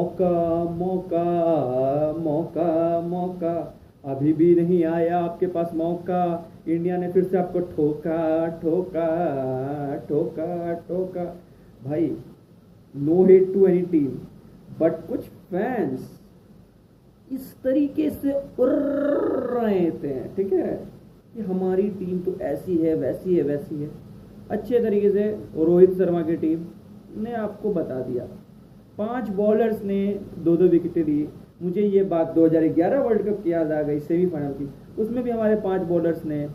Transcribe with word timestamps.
मौका 0.00 0.64
मौका 0.64 1.24
मौका 2.18 3.00
मौका। 3.00 3.80
अभी 4.04 4.32
भी 4.32 4.54
नहीं 4.54 4.84
आया 4.84 5.18
आपके 5.18 5.46
पास 5.46 5.72
मौका। 5.74 6.52
इंडिया 6.68 6.96
ने 6.96 7.12
फिर 7.12 7.24
से 7.24 7.38
आपको 7.38 7.60
ठोका 7.60 8.46
ठोका 8.46 9.08
ठोका 10.08 10.72
ठोका। 10.88 11.24
भाई 11.84 12.16
no 12.96 13.24
hate 13.24 13.52
to 13.54 13.66
any 13.66 13.82
team 13.82 14.18
but 14.80 15.06
कुछ 15.08 15.20
फैंस 15.20 16.20
इस 17.32 17.54
तरीके 17.62 18.10
से 18.10 18.32
उड़ 18.32 18.68
रहे 18.68 19.90
थे, 19.90 20.20
ठीक 20.36 20.52
है? 20.52 20.88
कि 21.34 21.42
हमारी 21.42 21.88
टीम 21.90 22.18
तो 22.18 22.38
ऐसी 22.40 22.76
है, 22.76 22.94
वैसी 22.94 23.36
है 23.36 23.42
वैसी 23.42 23.82
है। 23.82 23.90
अच्छे 24.50 24.80
तरीके 24.80 25.10
से 25.10 25.30
रोहित 25.56 25.92
शर्मा 25.92 26.22
की 26.22 26.36
टीम 26.36 26.66
ने 27.22 27.32
आपको 27.32 27.72
बता 27.72 28.00
दिया। 28.00 28.24
पाँच 29.00 29.28
बॉलर्स 29.28 29.84
ने 29.84 30.20
दो 30.38 30.56
दो 30.56 30.64
विकेटें 30.64 31.04
दी 31.04 31.28
मुझे 31.62 31.82
ये 31.82 32.02
बात 32.04 32.34
2011 32.34 32.98
वर्ल्ड 32.98 33.22
कप 33.22 33.42
की 33.44 33.52
याद 33.52 33.72
आ 33.72 33.82
गई 33.82 33.98
सेमीफाइनल 34.00 34.52
की। 34.52 34.68
उसमें 35.02 35.22
भी 35.24 35.30
हमारे 35.30 35.56
पाँच 35.56 35.82
बॉलर्स 35.82 36.24
ने 36.24 36.48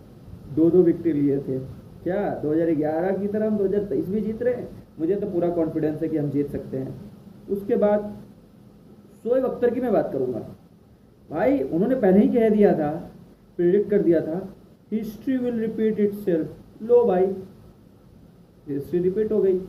दो 0.56 0.70
दो 0.70 0.82
विकेट 0.82 1.16
लिए 1.16 1.38
थे। 1.38 1.58
क्या? 2.04 2.40
2011 2.44 3.18
की 3.18 3.28
तरह 3.28 3.48
हम 3.48 3.58
2023 3.58 4.10
भी 4.10 4.22
जीत 4.22 4.42
रहे 4.42 4.54
हैं? 4.54 4.68
मुझे 5.00 5.16
तो 5.16 5.28
पूरा 5.28 5.50
कॉन्फिडेंस 5.50 6.02
है 6.02 6.10
कि 6.10 6.18
हम 6.18 6.30
जीत 6.30 6.50
सकते 6.50 6.78
हैं। 6.78 7.12
उसके 7.50 7.76
बाद 7.76 8.14
शोएब 9.24 9.46
अख्तर 9.46 9.74
की 9.74 9.82
मैं 9.82 9.94
बात 9.94 10.12
करूँगा। 10.14 10.40
भाई, 11.30 11.60
उन्होंने 11.60 11.96
पहले 11.96 12.20
ही 12.20 12.28
कह 12.30 12.50
दिया 12.50 12.74
था 12.74 12.92
प्रिडिक्ट 13.58 13.90
कर 13.90 14.02
दिया 14.02 14.22
था 14.22 14.56
हिस्ट्री 14.92 15.38
विल 15.38 15.60
रिपीट 15.60 16.00
इट 16.00 16.14
लो 16.84 17.06
भाई 17.06 17.26
हिस्ट्री 18.70 19.00
रिपीट 19.00 19.32
हो 19.32 19.42
गई। 19.42 19.60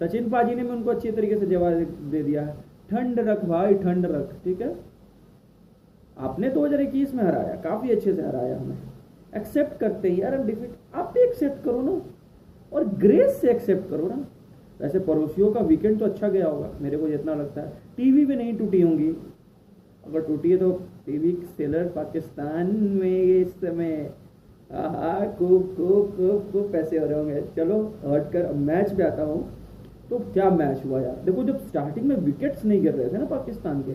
सचिन 0.00 0.28
पाजी 0.30 0.54
ने 0.54 0.62
भी 0.62 0.70
उनको 0.70 0.90
अच्छी 0.90 1.10
तरीके 1.10 1.36
से 1.36 1.46
जवाब 1.46 1.72
दे 2.10 2.22
दिया 2.22 2.42
है। 2.42 2.54
ठंड 2.90 3.18
रख 3.20 3.44
भाई, 3.44 3.74
ठंड 3.74 4.06
रख, 4.06 4.32
ठीक 4.44 4.60
है? 4.60 4.74
आपने 6.18 6.50
2021 6.50 7.14
में 7.14 7.22
हराया, 7.24 7.54
काफ़ी 7.62 7.90
अच्छे 7.90 8.12
से 8.12 8.22
हराया 8.22 8.56
हमें 8.58 8.78
एक्सेप्ट 9.32 9.78
करते 9.80 10.08
ही 10.08 10.20
यार 10.22 10.36
डिफीट 10.44 10.70
आप 10.94 11.12
भी 11.14 11.20
एक्सेप्ट 11.20 11.64
करो 11.64 11.82
ना। 11.82 12.00
और 12.72 12.84
ग्रेस 12.96 13.40
से 13.40 13.50
एक्सेप्ट 13.50 13.88
करो 13.90 14.08
ना। 14.08 14.24
वैसे 14.80 14.98
पड़ोसियों 15.00 15.50
का 15.52 15.60
वीकेंड 15.60 15.98
तो 15.98 16.04
अच्छा 16.04 16.28
गया 16.28 16.46
होगा, 16.46 16.70
मेरे 16.80 16.96
को 16.96 17.08
जितना 17.08 17.34
लगता 17.34 17.60
है। 17.60 17.72
टीवी 17.96 18.24
भी 18.26 18.36
नहीं 18.36 18.56
टूटी 18.58 18.80
होंगी। 18.80 19.08
अगर 20.06 20.20
टूटी 20.20 20.50
है 20.50 20.56
तो 20.56 20.70
टीवी 21.06 21.32
सेलर 21.56 21.88
पाकिस्तान 21.88 22.66
में, 22.92 23.24
इस 23.36 23.54
समय। 23.54 24.12
खूब 25.38 25.62
खूब 25.76 26.10
खूब 26.16 26.50
खूब 26.52 26.70
पैसे 26.72 26.98
हो 26.98 27.06
रहे 27.06 27.18
होंगे। 27.18 27.42
चलो 27.56 27.82
हट 28.06 28.30
कर 28.32 28.52
मैच 28.54 28.92
पे 28.92 29.02
आता 29.02 29.22
हूँ। 29.22 29.40
तो 30.10 30.18
क्या 30.32 30.48
मैच 30.50 30.84
हुआ 30.84 31.00
यार? 31.00 31.16
देखो, 31.24 31.42
जब 31.44 31.58
स्टार्टिंग 31.58 32.06
में 32.06 32.16
विकेट्स 32.18 32.64
नहीं 32.64 32.80
गिर 32.82 32.94
रहे 32.94 33.08
थे 33.08 33.18
ना 33.18 33.24
पाकिस्तान 33.26 33.82
के, 33.82 33.94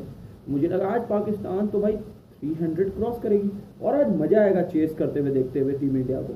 मुझे 0.49 0.67
लगा 0.67 0.87
आज 0.87 1.07
पाकिस्तान 1.09 1.67
तो 1.67 1.79
भाई 1.81 1.97
300 2.41 2.89
क्रॉस 2.91 3.19
करेगी 3.21 3.49
और 3.81 3.95
आज 3.95 4.15
मज़ा 4.17 4.41
आएगा 4.41 4.61
चेस 4.63 4.93
करते 4.95 5.19
हुए, 5.19 5.31
देखते 5.31 5.59
हुए 5.59 5.73
टीम 5.73 5.97
इंडिया 5.97 6.21
को। 6.21 6.33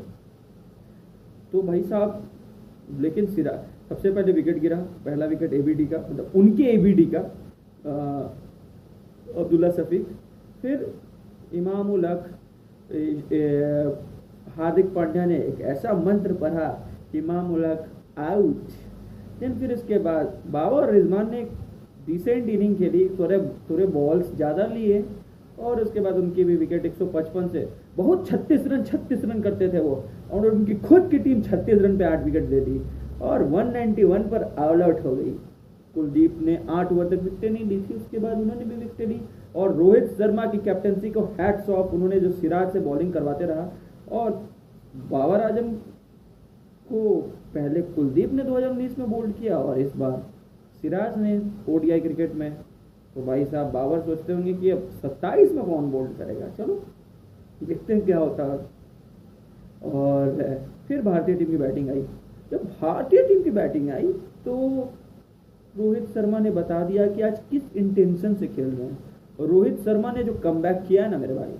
तो 1.51 1.61
भाई 1.61 1.81
साहब, 1.83 2.23
लेकिन 2.99 3.25
सिरा, 3.27 3.51
सबसे 3.89 4.11
पहले 4.11 4.31
विकेट 4.31 4.59
गिरा, 4.59 4.77
पहला 5.05 5.25
विकेट 5.25 5.53
एबीडी 5.53 5.85
का 5.85 5.97
मतलब 5.99 6.31
उनके 6.35 6.63
एबीडी 6.71 7.05
का 7.05 7.19
अब्दुल्ला 9.35 9.69
सफ़ीक, 9.71 10.07
फिर 10.61 10.93
इमाम 11.53 11.91
उलक 11.91 12.29
हार्दिक 14.57 14.93
पांड्या 14.93 15.25
ने 15.25 15.37
एक 15.37 15.61
ऐसा 15.63 15.93
मंत्र 15.95 16.33
पढ़ा, 16.35 16.67
इमाम 17.15 17.53
उलक 17.53 17.85
आउट 18.19 18.71
देन 19.39 19.53
फिर 19.59 19.71
इसके 19.71 19.97
बाद 19.99 20.37
बाबा 20.47 20.75
और 20.77 20.91
रिजवान 20.91 21.31
ने 21.31 21.47
डिसेंट 22.07 22.49
इनिंग 22.49 22.75
खेली, 22.77 23.07
थोड़े 23.19 23.37
थोड़े 23.69 23.85
बॉल्स 23.87 24.35
ज़्यादा 24.35 24.65
लिए 24.67 25.03
और 25.59 25.81
उसके 25.81 25.99
बाद 25.99 26.15
उनकी 26.17 26.43
भी 26.43 26.55
विकेट 26.57 26.85
155 26.87 27.47
से 27.51 27.67
बहुत 27.97 28.27
36 28.27 28.67
रन 28.67 28.83
36 28.83 29.25
रन 29.25 29.41
करते 29.41 29.67
थे 29.73 29.79
वो 29.79 30.03
और 30.31 30.47
उनकी 30.47 30.75
खुद 30.87 31.09
की 31.11 31.19
टीम 31.19 31.41
36 31.43 31.81
रन 31.81 31.97
पे 31.97 32.03
आठ 32.05 32.23
विकेट 32.25 32.49
दे 32.49 32.59
दी 32.61 32.81
और 33.21 33.43
191 33.45 34.29
पर 34.31 34.43
ऑल 34.59 34.81
आउट 34.83 35.03
हो 35.05 35.15
गई। 35.15 35.31
कुलदीप 35.95 36.37
ने 36.41 36.57
आठ 36.69 36.91
ओवर 36.91 37.07
तक 37.07 37.23
विकेटें 37.23 37.49
नहीं 37.49 37.65
ली 37.65 37.79
थी, 37.79 37.93
उसके 37.93 38.19
बाद 38.19 38.39
उन्होंने 38.39 38.65
भी 38.65 38.75
विकेटें 38.75 39.07
ली 39.07 39.21
और 39.55 39.75
रोहित 39.75 40.11
शर्मा 40.17 40.45
की 40.45 40.57
कैप्टनसी 40.59 41.09
को 41.11 41.21
हैट्स 41.39 41.69
ऑफ़ 41.69 41.93
उन्होंने 41.93 42.19
जो 42.19 42.31
सिराज 42.31 42.73
से 42.73 42.79
बॉलिंग 42.81 43.13
करवाते 43.13 43.45
रहा 43.45 43.69
और 44.11 44.31
बाबर 45.11 45.41
आज़म 45.41 45.71
को 46.91 47.15
पहले 47.53 47.81
कुलदीप 47.81 48.33
ने 48.33 48.43
2019 48.43 48.97
में 48.99 49.09
बोल्ड 49.11 49.33
किया 49.35 49.57
और 49.57 49.79
इस 49.79 49.95
बार 49.95 50.21
सिराज 50.81 51.17
ने 51.17 51.41
ओडीआई 51.69 51.99
क्रिकेट 51.99 52.35
में। 52.35 52.51
तो 53.15 53.21
भाई 53.25 53.45
साहब 53.45 53.71
बाबर 53.71 54.01
सोचते 54.01 54.33
होंगे 54.33 54.53
कि 54.53 54.69
अब 54.69 54.89
27 54.95 55.51
में 55.51 55.63
कौन 55.65 55.89
बोल्ड 55.91 56.17
करेगा? 56.17 56.47
चलो, 56.57 56.81
देखते 57.63 57.93
हैं 57.93 58.05
क्या 58.05 58.17
होता 58.17 58.43
है। 58.43 58.59
और 59.83 60.65
फिर 60.87 61.01
भारतीय 61.01 61.35
टीम 61.35 61.47
की 61.47 61.57
बैटिंग 61.57 61.89
आई। 61.89 62.01
जब 62.51 62.63
भारतीय 62.81 63.23
टीम 63.27 63.41
की 63.43 63.51
बैटिंग 63.51 63.89
आई 63.89 64.11
तो 64.45 64.57
रोहित 65.77 66.05
शर्मा 66.09 66.39
ने 66.39 66.51
बता 66.51 66.83
दिया 66.85 67.07
कि 67.07 67.21
आज 67.21 67.39
किस 67.49 67.75
इंटेंशन 67.75 68.33
से 68.33 68.47
खेल 68.47 68.69
रहे 68.69 68.87
हैं। 68.87 68.97
और 69.39 69.47
रोहित 69.47 69.79
शर्मा 69.79 70.11
ने 70.11 70.23
जो 70.23 70.33
कम 70.43 70.61
किया 70.65 71.03
है 71.03 71.11
ना 71.11 71.17
मेरे 71.17 71.35
भाई 71.35 71.53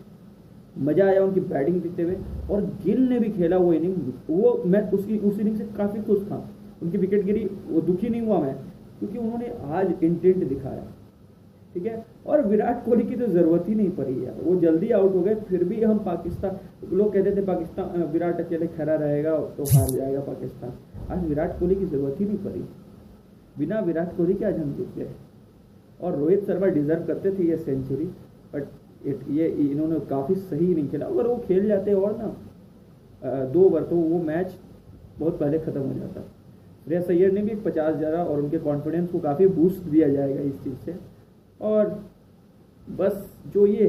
मज़ा 0.80 1.06
आया 1.06 1.24
उनकी 1.24 1.40
बैटिंग 1.48 1.82
देखते 1.82 2.04
हुए 2.04 2.16
और 2.50 2.62
गिल 2.84 3.02
ने 3.10 3.20
भी 3.20 3.30
खेला 3.32 3.58
वो 3.58 3.74
इनिंग 3.74 4.12
वो 4.30 4.62
मैं 4.66 4.82
उसकी 4.92 5.18
उस 5.20 5.40
इनिंग 5.40 5.56
से 5.58 5.64
काफ़ी 5.78 6.02
खुश 6.04 6.22
था। 6.24 6.48
उनकी 6.82 6.98
विकेट 6.98 7.26
गिरी, 7.26 7.44
वो 7.68 7.82
दुखी 7.82 8.10
नहीं 8.10 8.22
हुआ 8.22 8.40
मैं, 8.40 8.56
क्योंकि 9.00 9.18
उन्होंने 9.18 9.52
आज 9.70 9.94
इंटेंट 10.04 10.44
दिखाया। 10.44 10.86
ठीक 11.74 11.86
है? 11.86 12.06
और 12.26 12.46
विराट 12.48 12.84
कोहली 12.86 13.04
की 13.06 13.16
तो 13.16 13.26
ज़रूरत 13.28 13.66
ही 13.68 13.76
नहीं 13.76 13.90
पड़ी 13.92 14.14
यार। 14.26 14.36
वो 14.44 14.56
जल्दी 14.62 14.90
आउट 14.92 15.16
हो 15.16 15.22
गए, 15.22 15.36
फिर 15.50 15.64
भी 15.64 15.82
हम 15.84 15.98
पाकिस्तान, 16.06 16.58
लोग 16.94 17.14
कहते 17.14 17.36
थे 17.36 17.42
पाकिस्तान 17.46 18.04
विराट 18.14 18.40
अकेले 18.40 18.68
खड़ा 18.70 18.96
रहेगा 18.96 19.38
तो 19.58 19.64
हार 19.72 19.90
जाएगा 19.90 20.20
पाकिस्तान। 20.24 20.74
आज 21.12 21.28
विराट 21.28 21.60
कोहली 21.60 21.76
की 21.76 21.86
ज़रूरत 21.86 22.20
ही 22.20 22.26
नहीं 22.26 22.38
पड़ी। 22.40 22.64
बिना 23.58 23.80
विराट 23.82 24.16
कोहली 24.18 24.34
के 24.34 24.46
आज 24.46 24.60
हम 24.60 24.74
जीत 24.74 24.96
गए। 24.98 25.10
और 26.00 26.18
रोहित 26.18 26.46
शर्मा 26.46 26.68
डिजर्व 26.70 27.04
करते 27.06 27.32
थे 27.32 27.44
ये 27.44 27.58
सेंचुरी 27.58 28.06
बट 28.54 28.64
ये 29.02 29.48
इन्होंने 29.48 30.00
काफ़ी 30.08 30.36
सही 30.36 30.74
नहीं 30.74 30.88
खेला। 30.90 31.06
अगर 31.06 31.28
वो 31.28 31.36
खेल 31.48 31.68
जाते 31.68 31.94
और 31.96 32.18
ना 32.18 33.46
दो 33.46 33.62
ओवर 33.62 33.84
तो 33.84 33.96
वो 33.96 34.22
मैच 34.24 34.54
बहुत 35.20 35.40
पहले 35.40 35.60
ख़त्म 35.60 35.82
हो 35.82 35.94
जाता। 35.94 36.22
श्रेया 36.86 37.02
सैयर 37.02 37.32
ने 37.32 37.42
भी 37.42 37.56
पचास 37.62 37.96
हज़ार 37.96 38.14
और 38.16 38.40
उनके 38.40 38.60
कॉन्फिडेंस 38.60 39.10
को 39.12 39.20
काफ़ी 39.20 39.48
बूस्ट 39.50 39.84
दिया 39.86 40.08
जाएगा 40.10 40.42
इस 40.42 40.64
चीज़ 40.64 40.78
से। 40.86 40.96
और 41.60 41.90
बस 42.88 43.26
जो 43.54 43.66
ये 43.68 43.88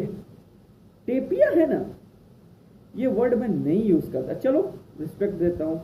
टेपिया 1.09 1.49
है 1.51 1.67
ना, 1.69 1.85
ये 2.95 3.07
वर्ड 3.09 3.35
मैं 3.35 3.49
नहीं 3.49 3.85
यूज़ 3.85 4.11
करता। 4.13 4.35
चलो 4.37 4.61
रिस्पेक्ट 5.01 5.35
देता 5.35 5.65
हूँ। 5.65 5.81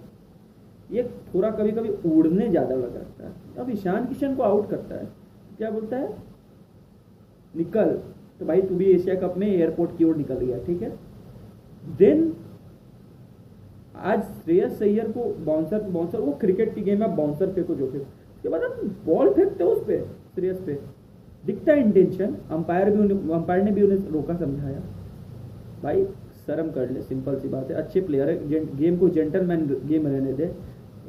ये 0.91 1.03
थोड़ा 1.34 1.50
कभी 1.50 1.70
कभी 1.72 1.88
उड़ने 2.09 2.48
ज़्यादा 2.48 2.75
लग 2.75 2.97
रहा 2.97 3.26
है। 3.26 3.34
अब 3.59 3.70
ईशान 3.70 4.06
किशन 4.06 4.34
को 4.36 4.42
आउट 4.42 4.69
करता 4.70 4.94
है। 4.94 5.09
क्या 5.59 5.70
बोलता 5.70 5.97
है? 5.97 6.09
निकल। 7.54 7.98
तो 8.41 8.47
भाई 8.47 8.62
तू 8.62 8.74
भी 8.74 8.84
एशिया 8.84 9.14
कप 9.16 9.34
में 9.36 9.47
एयरपोर्ट 9.47 9.97
की 9.98 10.04
ओर 10.04 10.16
निकल 10.16 10.34
गया, 10.36 10.58
ठीक 10.58 10.82
है? 10.82 10.92
देन 11.98 12.32
आज 14.04 14.22
श्रेयस 14.22 14.78
सैयर 14.78 15.10
को 15.10 15.24
बाउंसर 15.44 15.82
बाउंसर 15.82 16.20
वो 16.20 16.32
क्रिकेट 16.32 16.74
की 16.74 16.80
गेम 16.80 17.02
है 17.02 17.14
बाउंसर 17.16 17.52
फेंको 17.52 17.74
जो 17.74 17.86
फिर 17.91 18.00
उसके 18.00 18.48
बाद 18.48 18.62
हम 18.62 18.97
बॉल 19.06 19.32
फेंकते 19.34 19.64
उस 19.64 19.82
पर 19.82 20.04
श्रेयस 20.34 20.60
पे। 20.60 20.78
दिखता 21.44 21.72
है 21.72 21.80
इंटेंशन 21.80 22.36
अंपायर 22.50 22.91
भी 22.91 23.14
अंपायर 23.32 23.62
ने 23.62 23.70
भी 23.70 23.82
उन्हें 23.82 24.08
रोका 24.10 24.34
समझाया। 24.36 24.82
भाई, 25.82 26.04
शर्म 26.47 26.70
कर 26.70 26.91
ले 26.91 27.03
सिंपल 27.03 27.38
सी 27.38 27.48
बात 27.48 27.70
है। 27.70 27.76
अच्छे 27.76 28.00
प्लेयर 28.00 28.30
है 28.30 28.76
गेम 28.76 28.97
को 28.98 29.08
जेंटलमैन 29.08 29.66
गेम 29.86 30.06
रहने 30.06 30.32
दे। 30.32 30.54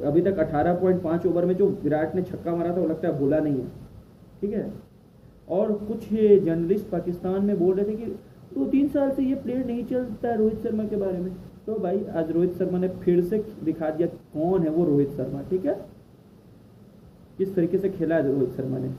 अभी 0.04 0.20
तक 0.22 0.38
18.5 0.38 1.26
ओवर 1.26 1.44
में 1.44 1.54
जो 1.56 1.66
विराट 1.82 2.14
ने 2.14 2.22
छक्का 2.22 2.54
मारा 2.56 2.76
था, 2.76 2.80
वो 2.80 2.86
लगता 2.86 3.08
है 3.08 3.18
भूला 3.18 3.38
नहीं 3.38 3.54
है। 3.54 3.68
ठीक 4.40 4.52
है? 4.52 4.70
और 5.50 5.72
कुछ 5.84 6.08
जर्नलिस्ट 6.12 6.88
पाकिस्तान 6.88 7.44
में 7.44 7.58
बोल 7.58 7.74
रहे 7.74 7.84
थे 7.86 7.96
कि 7.96 8.06
दो 8.54 8.64
तीन 8.66 8.88
साल 8.88 9.10
से 9.10 9.22
ये 9.22 9.34
प्लेयर 9.36 9.64
नहीं 9.66 9.84
चलता 9.86 10.34
रोहित 10.34 10.58
शर्मा 10.58 10.84
के 10.84 10.96
बारे 10.96 11.18
में। 11.18 11.32
तो 11.66 11.74
भाई, 11.74 12.04
आज 12.06 12.30
रोहित 12.32 12.52
शर्मा 12.54 12.78
ने 12.78 12.88
फिर 13.00 13.20
से 13.22 13.44
दिखा 13.64 13.90
दिया 13.90 14.08
कौन 14.08 14.62
है 14.62 14.70
वो 14.70 14.84
रोहित 14.84 15.10
शर्मा, 15.10 15.42
ठीक 15.50 15.64
है? 15.66 15.74
किस 17.38 17.54
तरीके 17.54 17.78
से 17.78 17.88
खेला 17.90 18.16
है 18.16 18.26
रोहित 18.26 18.50
शर्मा 18.50 18.78
ने। 18.78 18.92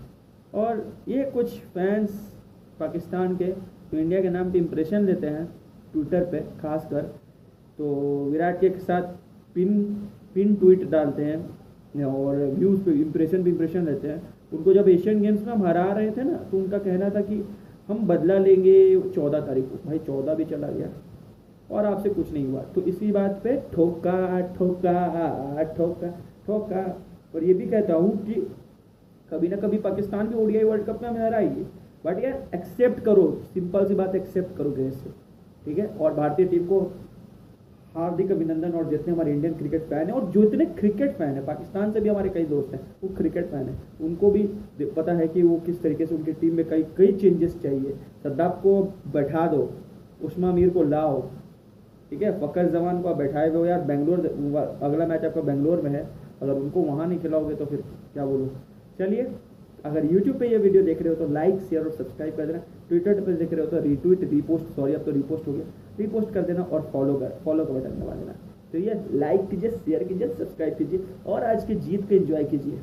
और 0.53 0.85
ये 1.07 1.23
कुछ 1.31 1.57
फैंस 1.73 2.09
पाकिस्तान 2.79 3.35
के 3.37 3.51
तो 3.91 3.97
इंडिया 3.97 4.21
के 4.21 4.29
नाम 4.29 4.51
पे 4.51 4.57
इम्प्रेशन 4.57 5.05
लेते 5.05 5.27
हैं 5.27 5.45
ट्विटर 5.93 6.25
पे, 6.25 6.39
खासकर 6.61 7.01
तो 7.79 7.85
विराट 8.25 8.59
के 8.59 8.69
साथ 8.79 9.01
पिन 9.55 9.83
पिन 10.33 10.53
ट्वीट 10.55 10.89
डालते 10.89 11.23
हैं 11.23 12.05
और 12.05 12.35
व्यूज़ 12.49 12.83
पे 12.83 12.91
इम्प्रेशन 12.93 13.43
भी 13.43 13.51
इम्प्रेशन 13.51 13.85
लेते 13.85 14.07
हैं। 14.07 14.21
उनको 14.51 14.73
जब 14.73 14.87
एशियन 14.89 15.21
गेम्स 15.21 15.45
में 15.45 15.53
हम 15.53 15.63
हरा 15.63 15.91
रहे 15.91 16.11
थे 16.11 16.23
ना 16.23 16.37
तो 16.51 16.57
उनका 16.57 16.77
कहना 16.77 17.09
था 17.09 17.21
कि 17.21 17.43
हम 17.87 18.07
बदला 18.07 18.37
लेंगे 18.37 18.99
चौदह 19.09 19.39
तारीख 19.39 19.65
को। 19.65 19.77
भाई, 19.85 19.99
चौदह 19.99 20.33
भी 20.33 20.45
चला 20.45 20.67
गया। 20.67 20.89
और 21.71 21.85
आपसे 21.85 22.09
कुछ 22.09 22.31
नहीं 22.33 22.45
हुआ। 22.47 22.61
तो 22.75 22.81
इसी 22.81 23.11
बात 23.11 23.39
पे 23.43 23.55
ठोका 23.73 24.39
ठोका 24.55 25.63
ठोका 25.77 26.09
ठोका। 26.47 26.83
और 27.35 27.43
ये 27.43 27.53
भी 27.53 27.65
कहता 27.65 27.93
हूँ 27.93 28.15
कि 28.25 28.33
कभी 29.29 29.47
ना 29.47 29.57
कभी 29.57 29.77
पाकिस्तान 29.77 30.27
भी 30.27 30.35
ओडीआई 30.35 30.63
वर्ल्ड 30.63 30.85
कप 30.85 31.01
में 31.01 31.09
हमें 31.09 31.31
आएगी 31.31 31.65
बट 32.05 32.23
यार 32.23 32.49
एक्सेप्ट 32.55 33.03
करो। 33.03 33.31
सिंपल 33.53 33.85
सी 33.85 33.95
बात 33.95 34.15
एक्सेप्ट 34.15 34.57
करो 34.57 34.71
गैस 34.71 34.93
से। 34.93 35.09
ठीक 35.65 35.77
है? 35.77 35.85
और 35.85 36.13
भारतीय 36.13 36.45
टीम 36.45 36.65
को 36.65 36.79
हार्दिक 37.99 38.31
अभिनंदन 38.31 38.71
और 38.71 38.89
जितने 38.89 39.13
हमारे 39.13 39.31
इंडियन 39.31 39.53
क्रिकेट 39.55 39.83
फ़ैन 39.85 40.07
है 40.07 40.13
और 40.13 40.29
जो 40.31 40.43
इतने 40.43 40.65
क्रिकेट 40.77 41.15
फ़ैन 41.17 41.29
है, 41.29 41.45
पाकिस्तान 41.45 41.91
से 41.91 41.99
भी 41.99 42.09
हमारे 42.09 42.29
कई 42.29 42.45
दोस्त 42.45 42.73
हैं, 42.73 42.79
वो 43.03 43.09
क्रिकेट 43.17 43.47
फ़ैन 43.47 43.67
है। 43.67 43.75
उनको 44.01 44.31
भी 44.31 44.43
पता 44.95 45.13
है 45.13 45.27
कि 45.27 45.43
वो 45.43 45.57
किस 45.65 45.81
तरीके 45.83 46.05
से 46.05 46.15
उनकी 46.15 46.33
टीम 46.33 46.55
में 46.55 46.67
कई 46.69 46.83
कई 46.97 47.11
चेंजेस 47.13 47.59
चाहिए। 47.61 47.95
सद्दाब 48.23 48.59
को 48.63 48.81
बैठा 49.13 49.45
दो, 49.47 49.69
उस्मा 50.23 50.51
मीर 50.53 50.69
को 50.69 50.83
लाओ, 50.85 51.21
ठीक 52.11 52.21
है? 52.21 52.31
फ़कर 52.39 52.69
जमान 52.71 53.01
को 53.01 53.09
आप 53.09 53.17
बैठाए 53.17 53.49
हुए 53.49 53.69
यार, 53.69 53.81
बेंगलोर 53.83 54.79
अगला 54.81 55.07
मैच 55.07 55.25
आपका 55.25 55.41
बेंगलोर 55.43 55.81
में 55.81 55.91
है। 55.91 56.07
अगर 56.41 56.53
उनको 56.53 56.81
वहाँ 56.81 57.07
नहीं 57.07 57.19
खिलाओगे 57.19 57.55
तो 57.55 57.65
फिर 57.65 57.83
क्या 58.13 58.25
बोलूँ? 58.25 58.49
चलिए, 58.99 59.27
अगर 59.85 60.05
YouTube 60.05 60.39
पे 60.39 60.47
ये 60.47 60.57
वीडियो 60.57 60.83
देख 60.83 61.01
रहे 61.01 61.09
हो 61.09 61.15
तो 61.17 61.33
लाइक 61.33 61.59
शेयर 61.59 61.83
और 61.83 61.91
सब्सक्राइब 61.91 62.35
कर 62.37 62.45
देना। 62.45 62.59
ट्विटर 62.89 63.21
पर 63.21 63.31
देख 63.33 63.53
रहे 63.53 63.61
हो 63.61 63.71
तो 63.71 63.79
रीट्वीट 63.79 64.23
रीपोस्ट 64.31 64.75
सॉरी 64.75 64.93
अब 64.93 65.03
तो 65.05 65.11
रीपोस्ट 65.11 65.47
हो 65.47 65.53
गया। 65.53 65.65
रीपोस्ट 65.99 66.33
कर 66.33 66.41
देना 66.43 66.63
और 66.63 66.89
फॉलो 66.93 67.13
कर 67.15 67.39
फॉलो 67.45 67.65
का 67.65 67.73
बटन 67.73 67.99
दबा 67.99 68.13
देना 68.13 68.35
तो 68.71 68.77
ये 68.79 68.93
लाइक 69.15 69.49
कीजिए 69.49 69.71
शेयर 69.71 70.03
कीजिए 70.03 70.27
सब्सक्राइब 70.29 70.77
कीजिए 70.77 70.99
और 71.27 71.43
आज 71.45 71.65
की 71.65 71.75
जीत 71.77 72.07
को 72.09 72.15
एंजॉय 72.15 72.43
कीजिए। 72.45 72.79